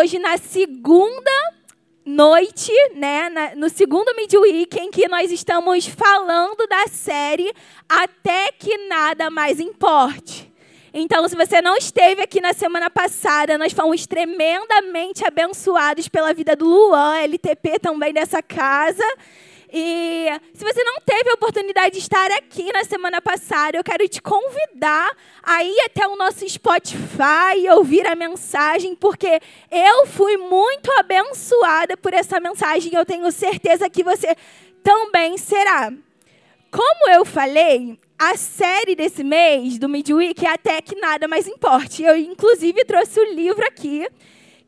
[0.00, 1.30] Hoje, na segunda
[2.06, 7.52] noite, né, na, no segundo midweek, em que nós estamos falando da série
[7.86, 10.50] Até que Nada Mais Importe.
[10.94, 16.56] Então, se você não esteve aqui na semana passada, nós fomos tremendamente abençoados pela vida
[16.56, 19.04] do Luan, LTP também dessa casa.
[19.72, 24.08] E se você não teve a oportunidade de estar aqui na semana passada, eu quero
[24.08, 25.10] te convidar
[25.42, 29.40] a ir até o nosso Spotify e ouvir a mensagem, porque
[29.70, 34.34] eu fui muito abençoada por essa mensagem e eu tenho certeza que você
[34.82, 35.92] também será.
[36.70, 42.02] Como eu falei, a série desse mês do Midweek é Até Que Nada Mais Importe.
[42.02, 44.08] Eu, inclusive, trouxe o livro aqui,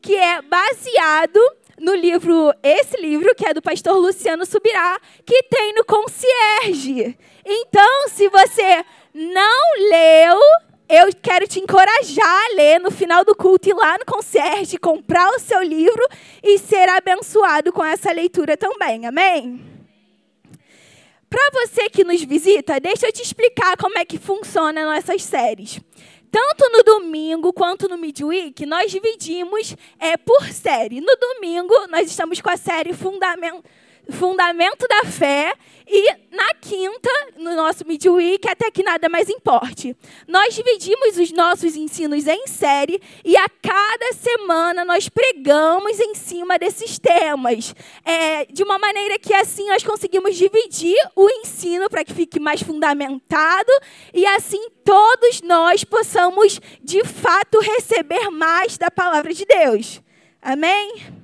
[0.01, 1.39] que é baseado
[1.79, 7.17] no livro, esse livro, que é do pastor Luciano Subirá, que tem no concierge.
[7.45, 10.39] Então, se você não leu,
[10.87, 15.29] eu quero te encorajar a ler no final do culto, ir lá no concierge, comprar
[15.31, 16.03] o seu livro
[16.43, 19.05] e ser abençoado com essa leitura também.
[19.05, 19.73] Amém?
[21.29, 25.79] Para você que nos visita, deixa eu te explicar como é que funciona nossas séries.
[26.33, 30.99] Tanto no domingo quanto no midweek, nós dividimos é, por série.
[30.99, 33.63] No domingo, nós estamos com a série Fundamento,
[34.09, 35.53] Fundamento da Fé.
[35.85, 39.95] E na quinta, no nosso midweek, até que nada mais importe.
[40.27, 46.57] Nós dividimos os nossos ensinos em série e a cada semana nós pregamos em cima
[46.57, 47.75] desses temas.
[48.05, 52.61] É, de uma maneira que assim nós conseguimos dividir o ensino para que fique mais
[52.61, 53.71] fundamentado
[54.13, 60.01] e assim todos nós possamos de fato receber mais da palavra de Deus.
[60.41, 61.22] Amém?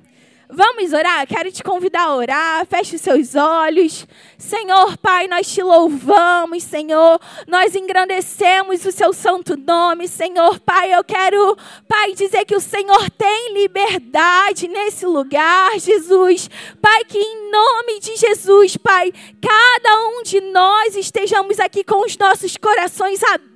[0.52, 1.26] Vamos orar?
[1.26, 2.66] Quero te convidar a orar.
[2.66, 4.06] Feche os seus olhos.
[4.36, 7.20] Senhor, Pai, nós te louvamos, Senhor.
[7.46, 10.92] Nós engrandecemos o seu santo nome, Senhor, Pai.
[10.92, 11.56] Eu quero,
[11.86, 16.50] Pai, dizer que o Senhor tem liberdade nesse lugar, Jesus.
[16.82, 22.16] Pai, que em nome de Jesus, Pai, cada um de nós estejamos aqui com os
[22.16, 23.49] nossos corações abertos,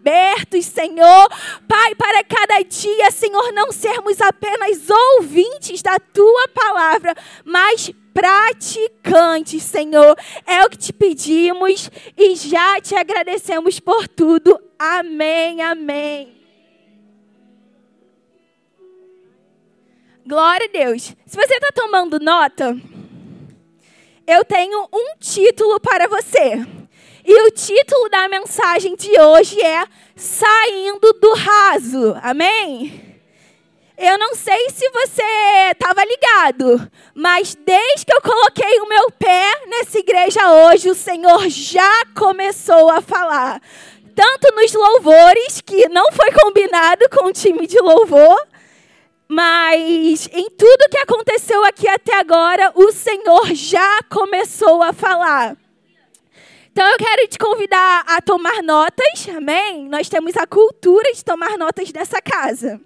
[0.62, 1.28] Senhor.
[1.66, 10.16] Pai, para cada dia, Senhor, não sermos apenas ouvintes da tua palavra, mas praticantes, Senhor.
[10.46, 14.60] É o que te pedimos e já te agradecemos por tudo.
[14.78, 16.34] Amém, amém.
[20.26, 21.14] Glória a Deus.
[21.26, 22.74] Se você está tomando nota,
[24.26, 26.83] eu tenho um título para você.
[27.26, 32.14] E o título da mensagem de hoje é Saindo do Raso.
[32.22, 33.18] Amém?
[33.96, 35.22] Eu não sei se você
[35.72, 41.48] estava ligado, mas desde que eu coloquei o meu pé nessa igreja hoje, o Senhor
[41.48, 43.58] já começou a falar.
[44.14, 48.36] Tanto nos louvores, que não foi combinado com o time de louvor,
[49.26, 55.56] mas em tudo que aconteceu aqui até agora, o Senhor já começou a falar.
[56.74, 59.88] Então eu quero te convidar a tomar notas, amém?
[59.88, 62.80] Nós temos a cultura de tomar notas dessa casa.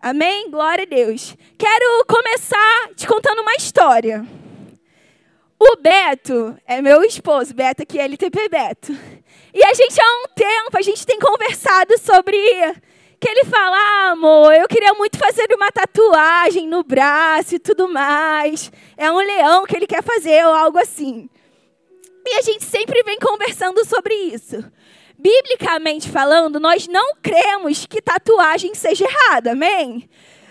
[0.00, 0.50] Amém?
[0.50, 1.36] Glória a Deus.
[1.58, 4.26] Quero começar te contando uma história.
[5.60, 8.92] O Beto é meu esposo, Beto aqui, é LTP Beto.
[9.52, 12.38] E a gente há um tempo, a gente tem conversado sobre
[13.20, 17.86] que ele fala, ah, amor, eu queria muito fazer uma tatuagem no braço e tudo
[17.86, 18.72] mais.
[18.96, 21.28] É um leão que ele quer fazer ou algo assim.
[22.26, 24.64] E a gente sempre vem conversando sobre isso
[25.24, 30.08] biblicamente falando, nós não cremos que tatuagem seja errada, amém?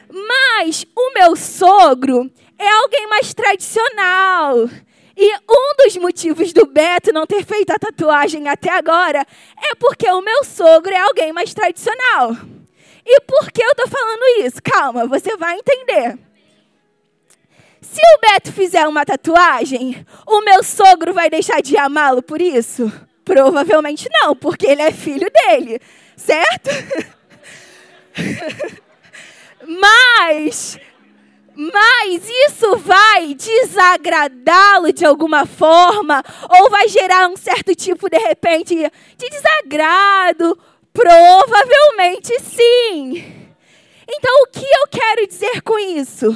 [0.09, 4.69] Mas o meu sogro é alguém mais tradicional.
[5.15, 9.25] E um dos motivos do Beto não ter feito a tatuagem até agora
[9.61, 12.35] é porque o meu sogro é alguém mais tradicional.
[13.05, 14.61] E por que eu estou falando isso?
[14.63, 16.17] Calma, você vai entender.
[17.93, 22.91] Se o Beto fizer uma tatuagem, o meu sogro vai deixar de amá-lo por isso?
[23.23, 25.79] Provavelmente não, porque ele é filho dele,
[26.17, 26.71] certo?
[29.67, 30.79] mas,
[31.55, 38.73] mas isso vai desagradá-lo de alguma forma, ou vai gerar um certo tipo, de repente,
[38.73, 40.57] de desagrado?
[40.91, 43.23] Provavelmente sim.
[44.09, 46.35] Então, o que eu quero dizer com isso?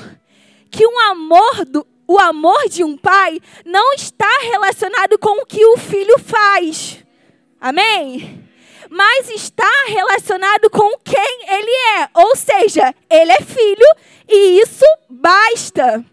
[0.77, 5.65] Que um amor do, o amor de um pai não está relacionado com o que
[5.65, 7.03] o filho faz.
[7.59, 8.47] Amém?
[8.87, 12.09] Mas está relacionado com quem ele é.
[12.13, 13.87] Ou seja, ele é filho
[14.29, 16.05] e isso basta.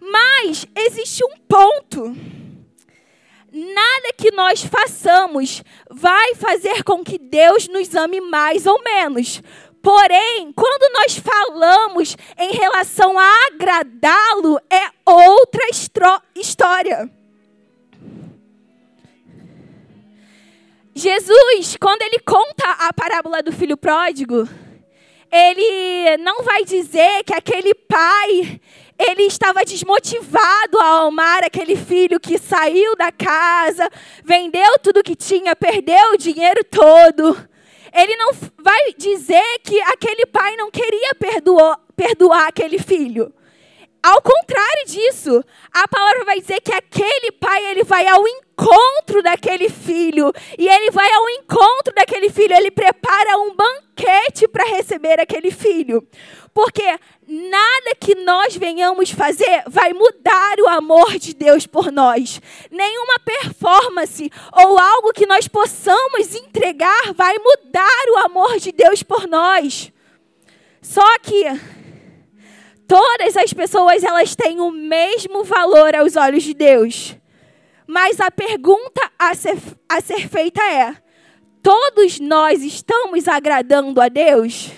[0.00, 2.16] Mas existe um ponto.
[3.52, 9.40] Nada que nós façamos vai fazer com que Deus nos ame mais ou menos.
[9.82, 15.62] Porém, quando nós falamos em relação a agradá-lo, é outra
[16.34, 17.10] história.
[20.94, 24.46] Jesus, quando ele conta a parábola do filho pródigo,
[25.32, 28.60] ele não vai dizer que aquele pai
[28.98, 33.88] ele estava desmotivado a amar aquele filho que saiu da casa,
[34.22, 37.48] vendeu tudo que tinha, perdeu o dinheiro todo.
[37.92, 43.32] Ele não vai dizer que aquele pai não queria perdoar, perdoar aquele filho.
[44.02, 48.49] Ao contrário disso, a palavra vai dizer que aquele pai ele vai ao encontro
[49.30, 55.20] daquele filho e ele vai ao encontro daquele filho, ele prepara um banquete para receber
[55.20, 56.06] aquele filho.
[56.52, 56.82] Porque
[57.26, 62.40] nada que nós venhamos fazer vai mudar o amor de Deus por nós.
[62.70, 69.28] Nenhuma performance ou algo que nós possamos entregar vai mudar o amor de Deus por
[69.28, 69.92] nós.
[70.82, 71.44] Só que
[72.88, 77.19] todas as pessoas elas têm o mesmo valor aos olhos de Deus.
[77.90, 79.58] Mas a pergunta a ser,
[79.88, 80.96] a ser feita é:
[81.60, 84.70] todos nós estamos agradando a Deus?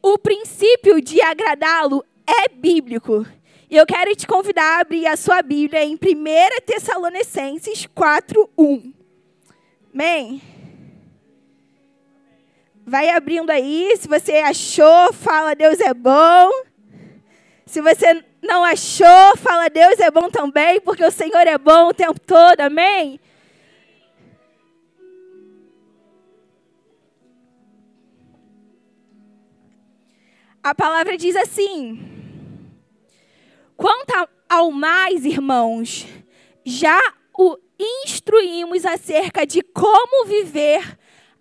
[0.00, 3.26] O princípio de agradá-lo é bíblico.
[3.68, 5.98] E eu quero te convidar a abrir a sua Bíblia em 1
[6.64, 8.94] Tessalonicenses 4:1.
[9.92, 10.40] Amém?
[12.86, 16.67] Vai abrindo aí, se você achou, fala Deus é bom.
[17.68, 21.94] Se você não achou, fala Deus é bom também, porque o Senhor é bom o
[21.94, 22.60] tempo todo.
[22.60, 23.20] Amém?
[30.62, 31.98] a palavra diz assim:
[33.76, 36.06] Quanto ao mais, irmãos,
[36.64, 37.00] já
[37.36, 37.56] o
[38.04, 40.98] instruímos acerca de como viver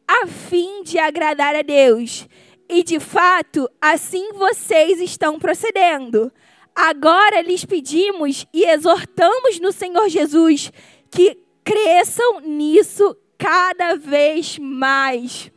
[0.07, 2.27] a fim de agradar a Deus.
[2.69, 6.31] E de fato, assim vocês estão procedendo.
[6.75, 10.71] Agora lhes pedimos e exortamos no Senhor Jesus
[11.09, 15.51] que cresçam nisso cada vez mais.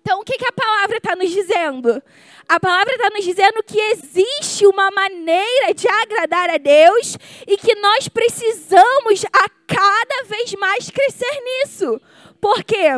[0.00, 2.02] Então, o que, que a palavra está nos dizendo?
[2.48, 7.16] A palavra está nos dizendo que existe uma maneira de agradar a Deus
[7.46, 12.00] e que nós precisamos a cada vez mais crescer nisso.
[12.40, 12.88] Porque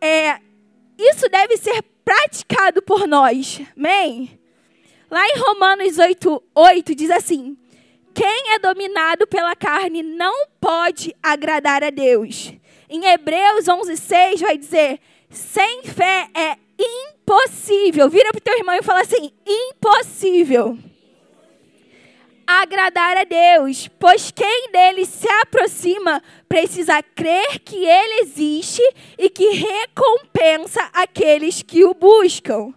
[0.00, 0.38] é,
[0.98, 3.60] isso deve ser praticado por nós.
[3.76, 4.38] Amém?
[5.10, 7.56] Lá em Romanos 8, 8 diz assim:
[8.14, 12.52] Quem é dominado pela carne não pode agradar a Deus.
[12.88, 18.08] Em Hebreus 11, 6 vai dizer: Sem fé é impossível.
[18.08, 20.78] Vira para o teu irmão e fala assim: impossível.
[22.60, 28.82] Agradar a Deus, pois quem dele se aproxima precisa crer que ele existe
[29.16, 32.74] e que recompensa aqueles que o buscam.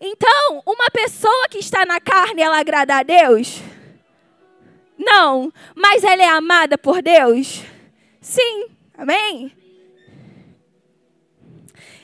[0.00, 3.60] Então, uma pessoa que está na carne, ela agrada a Deus?
[4.96, 7.62] Não, mas ela é amada por Deus?
[8.22, 9.52] Sim, amém?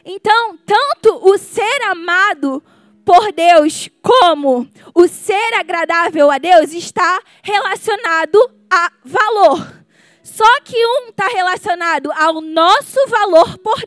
[0.04, 2.62] Então, tanto o ser amado
[3.06, 8.36] por Deus como o ser agradável a Deus está relacionado
[8.68, 9.84] a valor.
[10.24, 13.80] Só que um está relacionado ao nosso valor por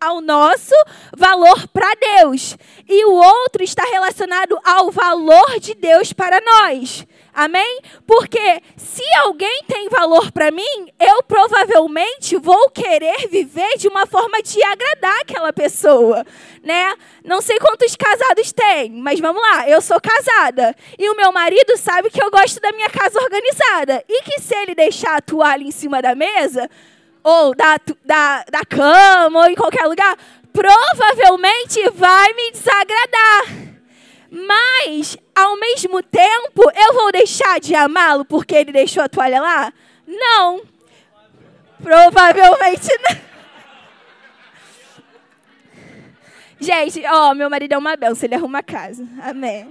[0.00, 0.74] ao nosso
[1.16, 2.56] valor para Deus
[2.88, 7.06] e o outro está relacionado ao valor de Deus para nós.
[7.32, 7.80] Amém?
[8.04, 14.42] Porque se alguém tem valor para mim, eu provavelmente vou querer viver de uma forma
[14.42, 16.26] de agradar aquela pessoa,
[16.64, 16.96] né?
[17.22, 21.76] Não sei quantos casados tem, mas vamos lá, eu sou casada e o meu marido
[21.76, 25.62] sabe que eu gosto da minha casa organizada e que se ele deixar a toalha
[25.62, 26.68] em cima da mesa
[27.28, 30.16] ou da, da, da cama ou em qualquer lugar,
[30.50, 33.44] provavelmente vai me desagradar.
[34.30, 39.72] Mas, ao mesmo tempo, eu vou deixar de amá-lo porque ele deixou a toalha lá?
[40.06, 40.62] Não.
[41.82, 43.28] Provavelmente não.
[46.58, 49.06] Gente, ó, meu marido é uma benção, ele arruma a casa.
[49.22, 49.70] Amém.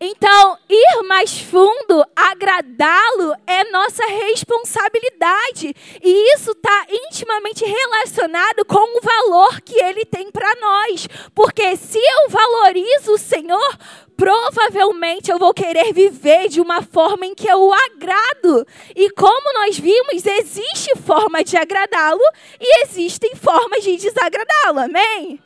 [0.00, 5.74] Então, ir mais fundo, agradá-lo, é nossa responsabilidade.
[6.00, 11.08] E isso está intimamente relacionado com o valor que ele tem para nós.
[11.34, 13.78] Porque se eu valorizo o Senhor,
[14.16, 18.64] provavelmente eu vou querer viver de uma forma em que eu o agrado.
[18.94, 22.22] E como nós vimos, existe forma de agradá-lo
[22.60, 24.78] e existem formas de desagradá-lo.
[24.78, 25.40] Amém?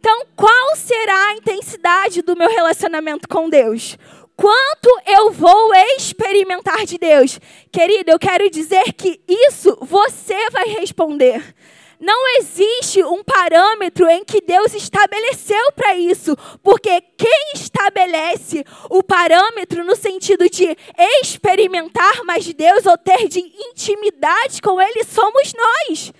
[0.00, 3.98] Então, qual será a intensidade do meu relacionamento com Deus?
[4.34, 7.38] Quanto eu vou experimentar de Deus?
[7.70, 11.54] Querido, eu quero dizer que isso você vai responder.
[12.00, 19.84] Não existe um parâmetro em que Deus estabeleceu para isso, porque quem estabelece o parâmetro
[19.84, 20.74] no sentido de
[21.20, 26.10] experimentar mais de Deus ou ter de intimidade com Ele somos nós.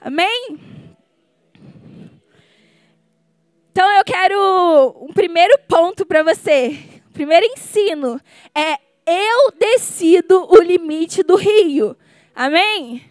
[0.00, 0.85] Amém?
[3.76, 6.78] Então eu quero um primeiro ponto para você.
[7.10, 8.18] O primeiro ensino
[8.54, 11.94] é eu decido o limite do rio.
[12.34, 13.04] Amém?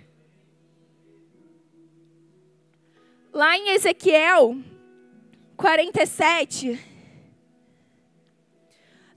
[3.31, 4.57] Lá em Ezequiel
[5.55, 6.79] 47,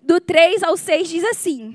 [0.02, 1.74] do 3 ao 6, diz assim: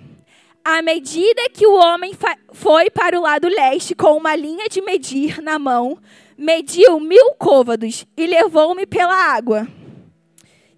[0.63, 2.11] À medida que o homem
[2.51, 5.97] foi para o lado leste com uma linha de medir na mão,
[6.37, 9.67] mediu mil côvados e levou-me pela água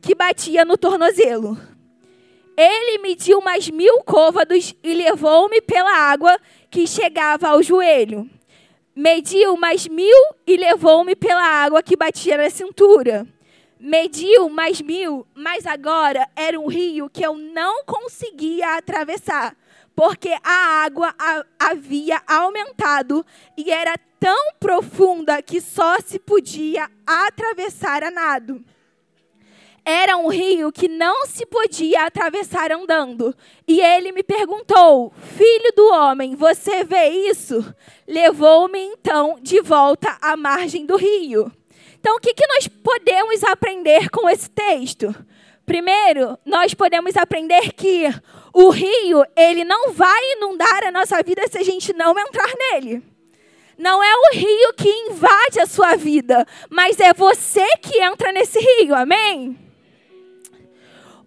[0.01, 1.57] que batia no tornozelo.
[2.57, 6.37] Ele mediu mais mil côvados e levou-me pela água
[6.69, 8.29] que chegava ao joelho
[8.95, 13.27] mediu mais mil e levou-me pela água que batia na cintura.
[13.79, 19.55] Mediu mais mil, mas agora era um rio que eu não conseguia atravessar,
[19.93, 21.13] porque a água
[21.59, 23.25] havia aumentado
[23.57, 28.63] e era tão profunda que só se podia atravessar a nado.
[29.87, 33.35] Era um rio que não se podia atravessar andando.
[33.67, 37.63] E ele me perguntou: Filho do homem, você vê isso?
[38.07, 41.51] Levou-me então de volta à margem do rio.
[42.05, 45.15] Então, o que, que nós podemos aprender com esse texto?
[45.65, 48.13] Primeiro, nós podemos aprender que
[48.53, 53.01] o rio, ele não vai inundar a nossa vida se a gente não entrar nele.
[53.75, 58.59] Não é o rio que invade a sua vida, mas é você que entra nesse
[58.59, 59.57] rio, amém?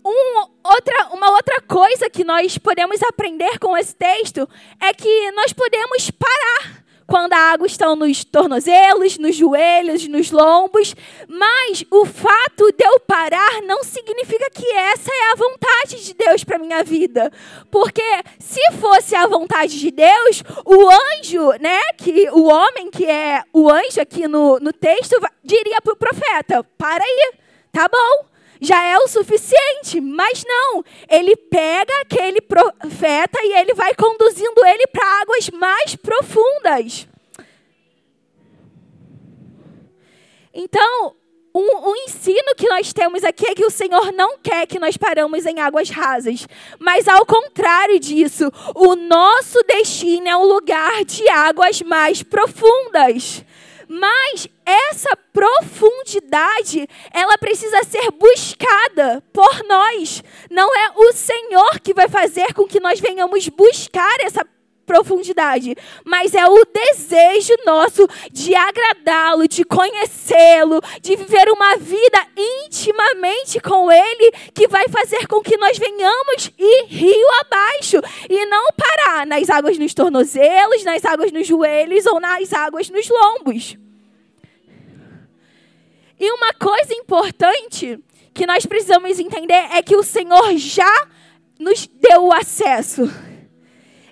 [0.05, 4.49] Um, outra, uma outra coisa que nós podemos aprender com esse texto
[4.81, 10.95] é que nós podemos parar quando a água está nos tornozelos, nos joelhos, nos lombos,
[11.27, 16.45] mas o fato de eu parar não significa que essa é a vontade de Deus
[16.45, 17.33] para minha vida.
[17.71, 18.03] Porque
[18.39, 23.71] se fosse a vontade de Deus, o anjo, né, que o homem que é o
[23.71, 27.33] anjo aqui no, no texto, diria para o profeta: para aí,
[27.73, 28.28] tá bom
[28.61, 30.01] já é o suficiente.
[30.01, 37.07] Mas não, ele pega aquele profeta e ele vai conduzindo ele para águas mais profundas.
[40.53, 41.15] Então,
[41.55, 44.97] um, um, ensino que nós temos aqui é que o Senhor não quer que nós
[44.97, 46.47] paramos em águas rasas,
[46.79, 53.45] mas ao contrário disso, o nosso destino é um lugar de águas mais profundas.
[53.89, 60.23] Mas essa profundidade, ela precisa ser buscada por nós.
[60.51, 64.58] Não é o Senhor que vai fazer com que nós venhamos buscar essa profundidade,
[66.05, 73.91] mas é o desejo nosso de agradá-lo, de conhecê-lo, de viver uma vida intimamente com
[73.91, 77.97] ele, que vai fazer com que nós venhamos ir rio abaixo
[78.29, 83.09] e não parar nas águas nos tornozelos, nas águas nos joelhos ou nas águas nos
[83.09, 83.77] lombos.
[86.21, 87.99] E uma coisa importante
[88.35, 91.09] que nós precisamos entender é que o Senhor já
[91.59, 93.03] nos deu o acesso.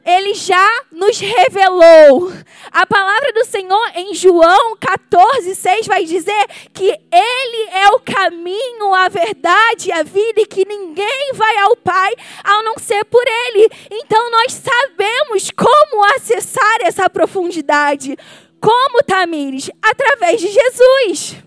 [0.07, 2.33] Ele já nos revelou.
[2.71, 8.95] A palavra do Senhor em João 14, 6 vai dizer que Ele é o caminho,
[8.95, 13.69] a verdade, a vida e que ninguém vai ao Pai ao não ser por Ele.
[13.91, 18.17] Então nós sabemos como acessar essa profundidade.
[18.61, 19.71] Como, Tamires?
[19.83, 21.46] Através de Jesus.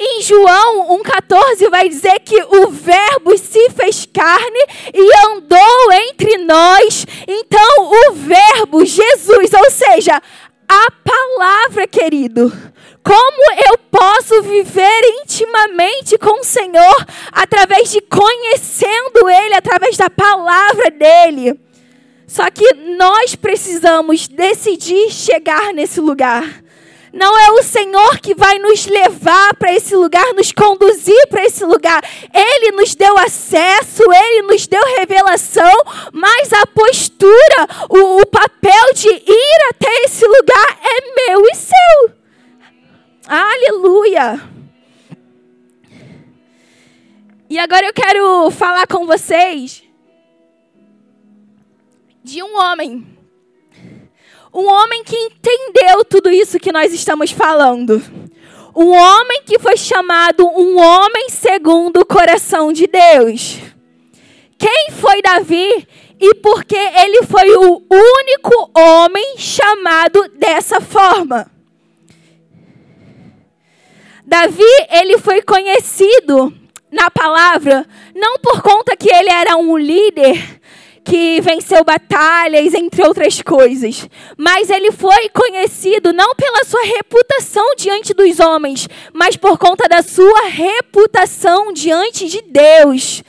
[0.00, 7.04] Em João 1,14 vai dizer que o Verbo se fez carne e andou entre nós.
[7.26, 10.22] Então, o Verbo, Jesus, ou seja,
[10.68, 12.52] a palavra, querido.
[13.02, 20.90] Como eu posso viver intimamente com o Senhor através de conhecendo Ele, através da palavra
[20.90, 21.58] dEle?
[22.26, 26.44] Só que nós precisamos decidir chegar nesse lugar.
[27.18, 31.64] Não é o Senhor que vai nos levar para esse lugar, nos conduzir para esse
[31.64, 32.00] lugar.
[32.32, 35.82] Ele nos deu acesso, ele nos deu revelação,
[36.12, 42.14] mas a postura, o, o papel de ir até esse lugar é meu e seu.
[43.26, 44.40] Aleluia.
[47.50, 49.82] E agora eu quero falar com vocês
[52.22, 53.17] de um homem
[54.58, 58.02] um homem que entendeu tudo isso que nós estamos falando.
[58.74, 63.58] Um homem que foi chamado um homem segundo o coração de Deus.
[64.58, 65.86] Quem foi Davi
[66.20, 71.48] e por que ele foi o único homem chamado dessa forma?
[74.26, 76.52] Davi, ele foi conhecido
[76.90, 80.60] na palavra não por conta que ele era um líder
[81.08, 84.06] que venceu batalhas, entre outras coisas.
[84.36, 90.02] Mas ele foi conhecido não pela sua reputação diante dos homens, mas por conta da
[90.02, 93.22] sua reputação diante de Deus.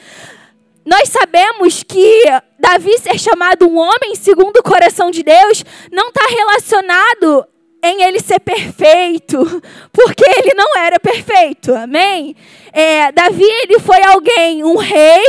[0.85, 2.23] Nós sabemos que
[2.59, 7.47] Davi ser chamado um homem segundo o coração de Deus não está relacionado
[7.81, 9.37] em ele ser perfeito,
[9.93, 12.35] porque ele não era perfeito, amém?
[12.73, 15.23] É, Davi ele foi alguém, um rei,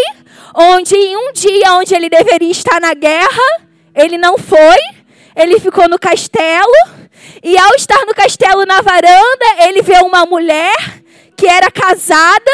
[0.54, 3.62] onde em um dia onde ele deveria estar na guerra,
[3.94, 4.78] ele não foi,
[5.36, 6.72] ele ficou no castelo,
[7.42, 11.02] e ao estar no castelo na varanda, ele vê uma mulher
[11.36, 12.50] que era casada,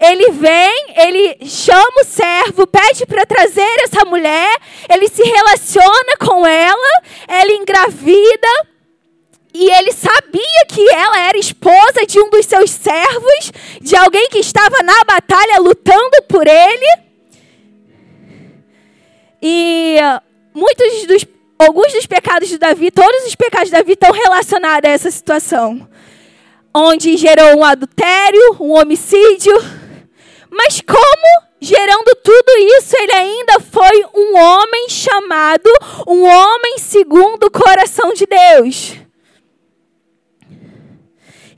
[0.00, 4.56] ele vem, ele chama o servo, pede para trazer essa mulher,
[4.88, 8.66] ele se relaciona com ela, ela engravida,
[9.52, 14.38] e ele sabia que ela era esposa de um dos seus servos, de alguém que
[14.38, 17.02] estava na batalha lutando por ele.
[19.40, 19.96] E
[20.54, 21.24] muitos dos
[21.58, 25.88] alguns dos pecados de Davi, todos os pecados de Davi estão relacionados a essa situação,
[26.72, 29.52] onde gerou um adultério, um homicídio.
[30.50, 35.68] Mas como gerando tudo isso, ele ainda foi um homem chamado,
[36.06, 39.07] um homem segundo o coração de Deus.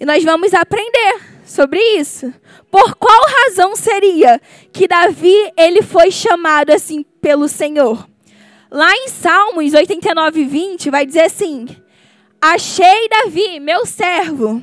[0.01, 2.33] E nós vamos aprender sobre isso.
[2.71, 4.41] Por qual razão seria
[4.73, 8.09] que Davi ele foi chamado assim pelo Senhor?
[8.71, 11.67] Lá em Salmos 89, 20, vai dizer assim:
[12.41, 14.63] Achei Davi, meu servo.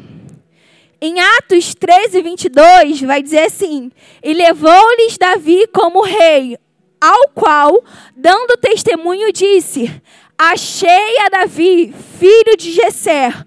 [1.00, 3.92] Em Atos 13, 22, vai dizer assim:
[4.24, 6.58] E levou-lhes Davi como rei,
[7.00, 7.84] ao qual,
[8.16, 10.02] dando testemunho, disse:
[10.36, 13.46] Achei a Davi, filho de Jesser,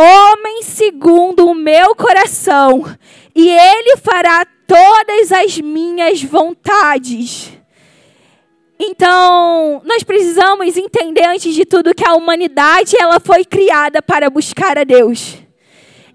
[0.00, 2.84] homem segundo o meu coração,
[3.34, 7.52] e ele fará todas as minhas vontades.
[8.78, 14.78] Então, nós precisamos entender antes de tudo que a humanidade ela foi criada para buscar
[14.78, 15.34] a Deus.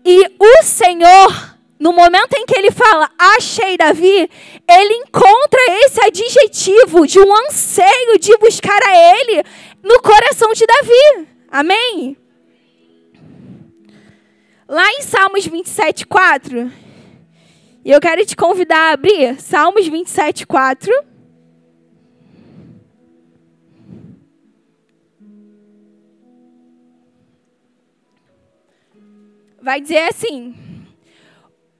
[0.05, 4.29] E o Senhor, no momento em que ele fala achei Davi,
[4.69, 9.43] ele encontra esse adjetivo de um anseio de buscar a ele
[9.83, 11.27] no coração de Davi.
[11.51, 12.17] Amém?
[14.73, 16.71] Lá em Salmos 27, 4,
[17.85, 20.91] e eu quero te convidar a abrir Salmos 27, 4.
[29.61, 30.55] Vai dizer assim: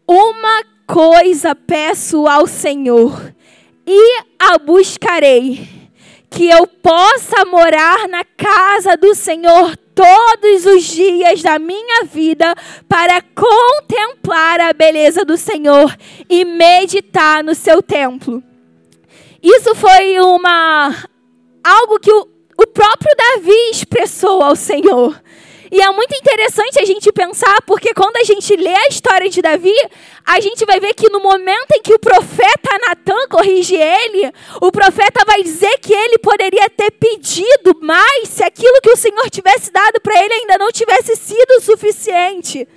[0.08, 3.34] Uma coisa peço ao Senhor,
[3.88, 5.68] e a buscarei,
[6.34, 12.56] que eu possa morar na casa do Senhor todos os dias da minha vida
[12.90, 15.96] para contemplar a beleza do Senhor
[16.28, 18.44] e meditar no seu templo.
[19.44, 20.96] Isso foi uma
[21.64, 25.22] algo que o, o próprio Davi expressou ao Senhor.
[25.74, 29.42] E é muito interessante a gente pensar, porque quando a gente lê a história de
[29.42, 29.74] Davi,
[30.24, 34.32] a gente vai ver que no momento em que o profeta Natan corrige ele,
[34.62, 39.28] o profeta vai dizer que ele poderia ter pedido mais se aquilo que o Senhor
[39.32, 42.68] tivesse dado para ele ainda não tivesse sido suficiente.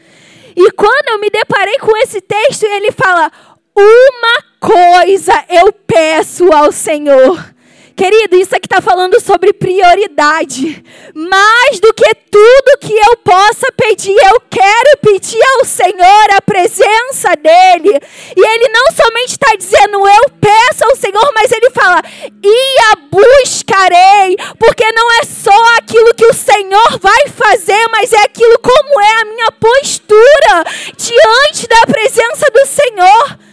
[0.56, 3.30] E quando eu me deparei com esse texto, ele fala:
[3.76, 7.55] Uma coisa eu peço ao Senhor
[7.96, 10.84] Querido, isso aqui está falando sobre prioridade.
[11.14, 17.34] Mais do que tudo que eu possa pedir, eu quero pedir ao Senhor a presença
[17.40, 17.98] dEle.
[18.36, 22.02] E Ele não somente está dizendo eu peço ao Senhor, mas Ele fala
[22.44, 24.36] e a buscarei.
[24.58, 29.22] Porque não é só aquilo que o Senhor vai fazer, mas é aquilo como é
[29.22, 30.64] a minha postura
[30.98, 33.45] diante da presença do Senhor.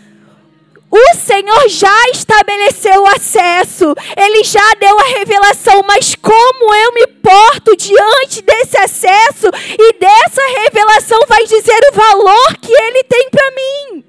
[0.96, 7.08] O Senhor já estabeleceu o acesso, Ele já deu a revelação, mas como eu me
[7.08, 9.48] porto diante desse acesso
[9.80, 14.06] e dessa revelação vai dizer o valor que Ele tem para mim.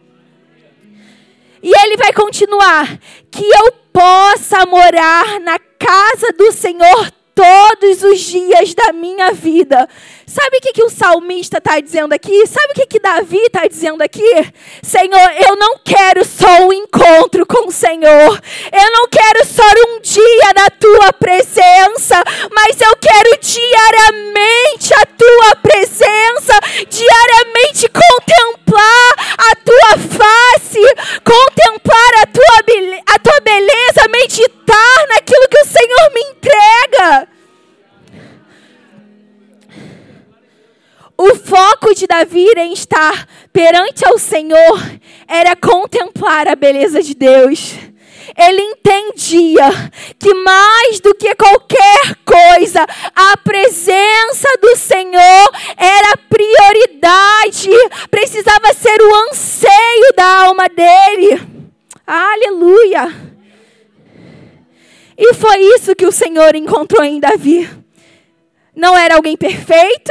[1.62, 2.98] E Ele vai continuar:
[3.30, 9.88] que eu possa morar na casa do Senhor todos os dias da minha vida.
[10.26, 12.46] Sabe o que, que o salmista está dizendo aqui?
[12.46, 14.52] Sabe o que, que Davi está dizendo aqui?
[14.82, 18.42] Senhor, eu não quero só um encontro com o Senhor.
[18.72, 25.56] Eu não quero só um dia da tua presença, mas eu quero diariamente a tua
[25.56, 30.80] presença, diariamente contemplar a tua face,
[31.22, 36.83] contemplar a tua, a tua beleza, meditar naquilo que o Senhor me entrega.
[41.16, 44.80] O foco de Davi em estar perante ao Senhor
[45.28, 47.74] era contemplar a beleza de Deus.
[48.36, 49.70] Ele entendia
[50.18, 57.70] que mais do que qualquer coisa, a presença do Senhor era prioridade,
[58.10, 61.40] precisava ser o anseio da alma dele.
[62.06, 63.33] Aleluia!
[65.16, 67.68] E foi isso que o Senhor encontrou em Davi.
[68.74, 70.10] Não era alguém perfeito,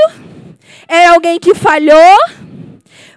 [0.87, 2.17] era alguém que falhou,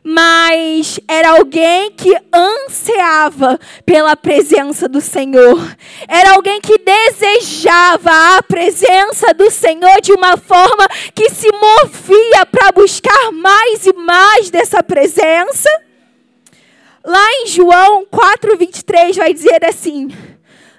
[0.03, 5.77] mas era alguém que ansiava pela presença do Senhor.
[6.09, 12.72] Era alguém que desejava a presença do Senhor de uma forma que se movia para
[12.72, 15.68] buscar mais e mais dessa presença.
[17.05, 20.09] Lá em João 4:23 vai dizer assim: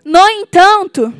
[0.08, 1.14] No entanto,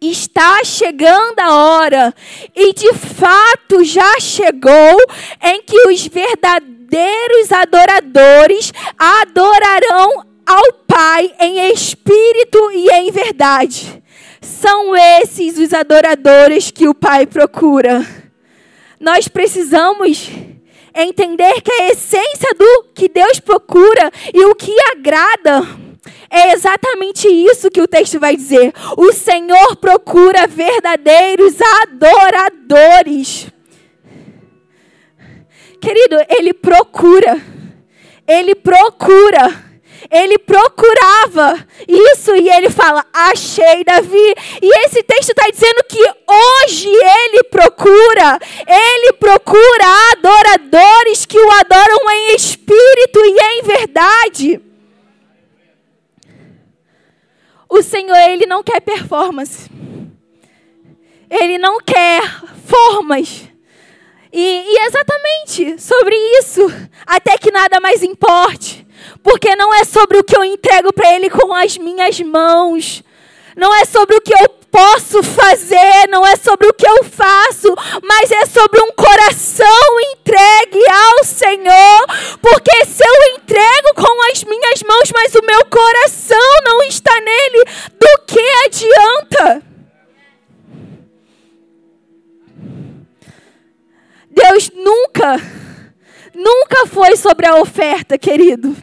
[0.00, 2.14] está chegando a hora,
[2.54, 4.96] e de fato já chegou,
[5.42, 14.00] em que os verdadeiros adoradores adorarão ao Pai em espírito e em verdade.
[14.40, 18.06] São esses os adoradores que o Pai procura.
[19.00, 20.30] Nós precisamos
[20.94, 25.87] entender que a essência do que Deus procura e o que agrada
[26.30, 28.72] é exatamente isso que o texto vai dizer.
[28.96, 33.46] O Senhor procura verdadeiros adoradores.
[35.80, 37.40] Querido, Ele procura.
[38.26, 39.68] Ele procura.
[40.10, 44.34] Ele procurava isso e ele fala: Achei Davi.
[44.62, 52.10] E esse texto está dizendo que hoje ele procura, ele procura adoradores que o adoram
[52.10, 54.67] em espírito e em verdade.
[57.68, 59.70] O Senhor, Ele não quer performance.
[61.30, 62.22] Ele não quer
[62.66, 63.42] formas.
[64.32, 66.66] E, e exatamente sobre isso,
[67.06, 68.86] até que nada mais importe.
[69.22, 73.02] Porque não é sobre o que eu entrego para Ele com as minhas mãos.
[73.56, 77.74] Não é sobre o que eu posso fazer, não é sobre o que eu faço,
[78.02, 79.87] mas é sobre um coração
[98.38, 98.76] querido.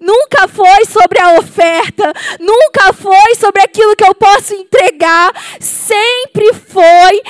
[0.00, 7.20] Nunca foi sobre a oferta, nunca foi sobre aquilo que eu posso entregar, sempre foi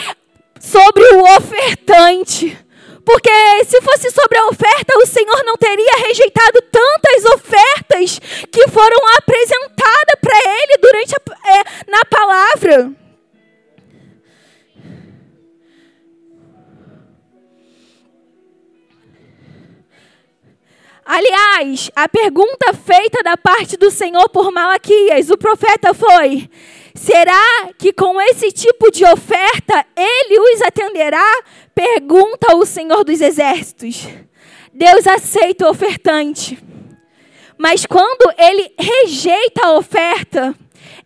[0.61, 2.57] sobre o ofertante.
[3.05, 3.31] Porque
[3.64, 8.21] se fosse sobre a oferta, o Senhor não teria rejeitado tantas ofertas
[8.53, 13.08] que foram apresentadas para Ele durante a, é, na palavra.
[21.11, 26.51] Aliás, a pergunta feita da parte do Senhor por Malaquias, o profeta foi:
[26.94, 31.25] será que com esse tipo de oferta ele os atenderá?
[31.75, 34.07] Pergunta o Senhor dos Exércitos.
[34.71, 36.59] Deus aceita o ofertante.
[37.57, 40.55] Mas quando ele rejeita a oferta,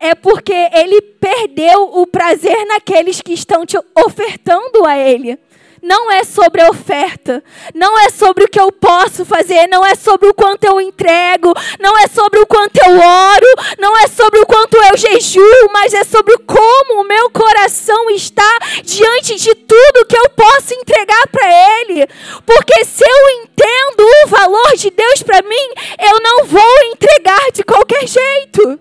[0.01, 5.39] é porque ele perdeu o prazer naqueles que estão te ofertando a ele
[5.83, 7.43] não é sobre a oferta,
[7.75, 11.53] não é sobre o que eu posso fazer, não é sobre o quanto eu entrego,
[11.81, 13.47] não é sobre o quanto eu oro,
[13.79, 18.59] não é sobre o quanto eu jejuo, mas é sobre como o meu coração está
[18.85, 22.07] diante de tudo que eu posso entregar para Ele.
[22.47, 25.69] Porque se eu entendo o valor de Deus para mim,
[26.01, 28.79] eu não vou entregar de qualquer jeito.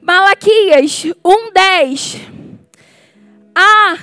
[0.00, 2.43] Malaquias 1:10
[3.54, 3.98] ah,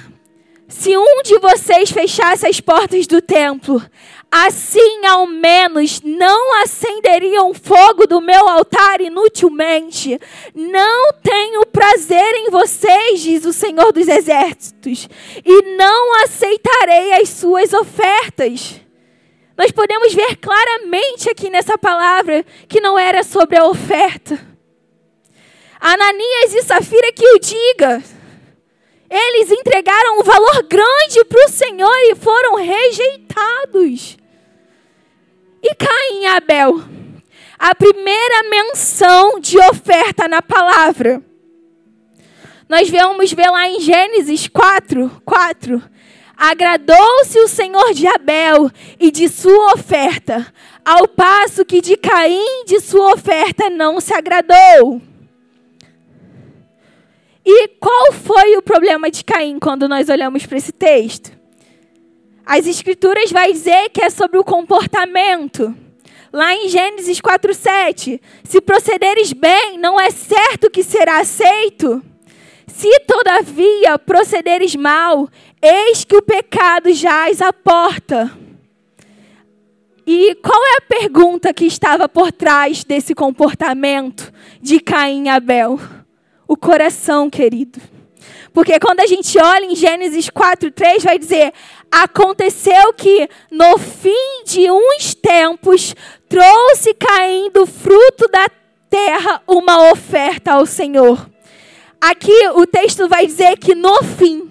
[0.67, 3.81] se um de vocês fechasse as portas do templo,
[4.31, 10.17] assim ao menos não acenderiam fogo do meu altar inutilmente.
[10.55, 15.09] Não tenho prazer em vocês, diz o Senhor dos Exércitos,
[15.45, 18.79] e não aceitarei as suas ofertas.
[19.57, 24.39] Nós podemos ver claramente aqui nessa palavra que não era sobre a oferta.
[25.79, 28.20] Ananias e Safira que o diga.
[29.13, 34.17] Eles entregaram um valor grande para o Senhor e foram rejeitados.
[35.62, 36.82] E Caim e Abel,
[37.60, 41.21] a primeira menção de oferta na palavra.
[42.69, 45.84] Nós vamos ver lá em Gênesis 4, 4.
[46.38, 50.47] Agradou-se o Senhor de Abel e de sua oferta,
[50.86, 55.02] ao passo que de Caim de sua oferta não se agradou.
[58.33, 61.41] Foi o problema de Caim quando nós olhamos para esse texto?
[62.45, 65.73] as escrituras vai dizer que é sobre o comportamento.
[66.33, 72.03] Lá em Gênesis 4:7, se procederes bem, não é certo que será aceito.
[72.67, 75.29] Se todavia procederes mal,
[75.61, 78.31] eis que o pecado jaz à porta.
[80.05, 85.79] E qual é a pergunta que estava por trás desse comportamento de Caim e Abel?
[86.47, 87.79] O coração, querido.
[88.53, 91.53] Porque quando a gente olha em Gênesis 4:3 vai dizer:
[91.91, 95.95] Aconteceu que no fim de uns tempos
[96.27, 98.47] trouxe Caim do fruto da
[98.89, 101.29] terra uma oferta ao Senhor.
[101.99, 104.49] Aqui o texto vai dizer que no fim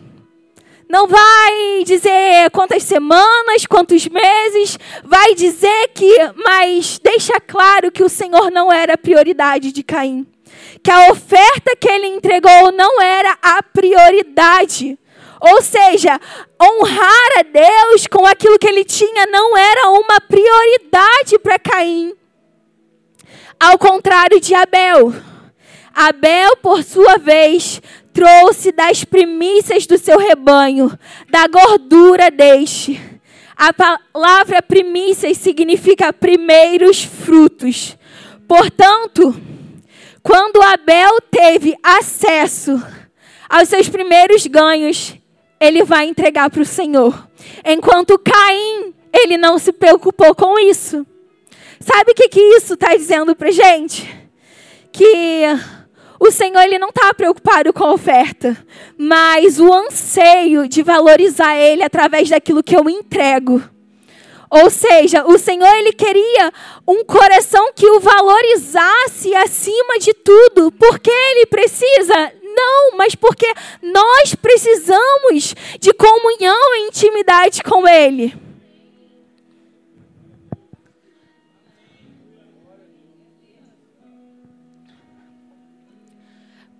[0.89, 6.13] não vai dizer quantas semanas, quantos meses, vai dizer que,
[6.45, 10.27] mas deixa claro que o Senhor não era a prioridade de Caim
[10.83, 14.99] que a oferta que ele entregou não era a prioridade.
[15.41, 16.21] Ou seja,
[16.61, 22.13] honrar a Deus com aquilo que ele tinha não era uma prioridade para Caim.
[23.59, 25.15] Ao contrário de Abel.
[25.95, 27.81] Abel, por sua vez,
[28.13, 30.97] trouxe das primícias do seu rebanho,
[31.31, 33.01] da gordura deste.
[33.57, 37.97] A palavra primícias significa primeiros frutos.
[38.49, 39.35] Portanto,
[40.23, 42.83] quando Abel teve acesso
[43.49, 45.17] aos seus primeiros ganhos,
[45.59, 47.29] ele vai entregar para o Senhor.
[47.65, 51.07] Enquanto Caim, ele não se preocupou com isso.
[51.81, 54.09] Sabe o que, que isso está dizendo para gente?
[54.93, 55.45] Que
[56.19, 58.57] o Senhor ele não está preocupado com a oferta,
[58.99, 63.63] mas o anseio de valorizar Ele através daquilo que eu entrego.
[64.51, 66.53] Ou seja, o Senhor ele queria
[66.87, 70.73] um coração que o valorizasse acima de tudo.
[70.73, 72.33] Porque ele precisa?
[72.43, 73.47] Não, mas porque
[73.81, 78.35] nós precisamos de comunhão e intimidade com ele.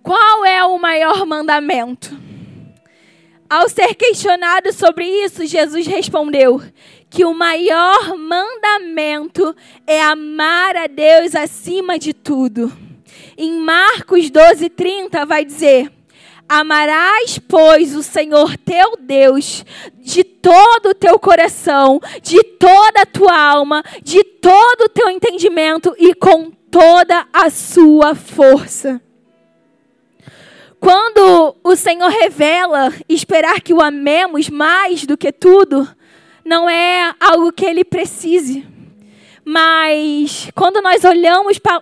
[0.03, 2.19] Qual é o maior mandamento?
[3.49, 6.61] Ao ser questionado sobre isso, Jesus respondeu:
[7.11, 9.53] que o maior mandamento
[9.85, 12.71] é amar a Deus acima de tudo.
[13.37, 15.91] Em Marcos 12, 30 vai dizer:
[16.47, 19.65] Amarás, pois, o Senhor teu Deus
[19.97, 25.93] de todo o teu coração, de toda a tua alma, de todo o teu entendimento
[25.99, 29.01] e com toda a sua força.
[30.79, 35.87] Quando o Senhor revela esperar que o amemos mais do que tudo,
[36.51, 38.67] não é algo que ele precise.
[39.45, 41.81] Mas quando nós olhamos para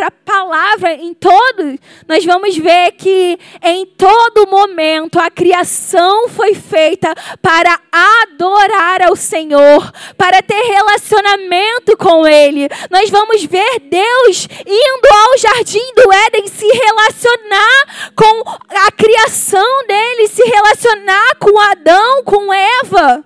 [0.00, 7.14] a palavra em todo, nós vamos ver que em todo momento a criação foi feita
[7.40, 12.68] para adorar ao Senhor, para ter relacionamento com Ele.
[12.90, 18.42] Nós vamos ver Deus indo ao jardim do Éden se relacionar com
[18.84, 23.24] a criação dele, se relacionar com Adão, com Eva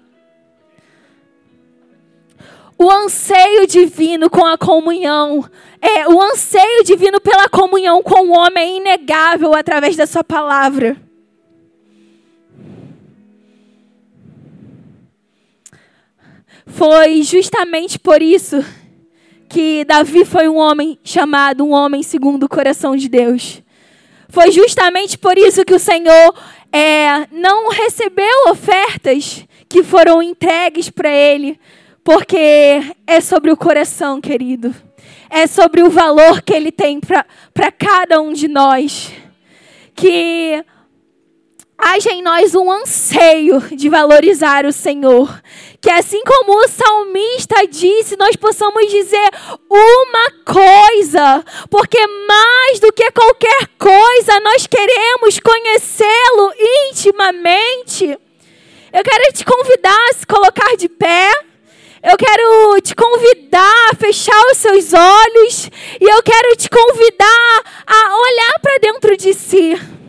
[2.82, 5.44] o anseio divino com a comunhão,
[5.82, 10.96] é, o anseio divino pela comunhão com o homem é inegável através da sua palavra.
[16.64, 18.64] Foi justamente por isso
[19.46, 23.62] que Davi foi um homem chamado um homem segundo o coração de Deus.
[24.30, 26.34] Foi justamente por isso que o Senhor
[26.72, 31.60] é, não recebeu ofertas que foram entregues para ele,
[32.04, 34.74] porque é sobre o coração, querido.
[35.28, 39.12] É sobre o valor que ele tem para cada um de nós.
[39.94, 40.64] Que
[41.78, 45.40] haja em nós um anseio de valorizar o Senhor.
[45.80, 49.30] Que assim como o salmista disse, nós possamos dizer
[49.68, 56.52] uma coisa, porque mais do que qualquer coisa, nós queremos conhecê-lo
[56.90, 58.18] intimamente.
[58.92, 61.49] Eu quero te convidar a se colocar de pé.
[62.02, 68.16] Eu quero te convidar a fechar os seus olhos e eu quero te convidar a
[68.16, 69.99] olhar para dentro de si.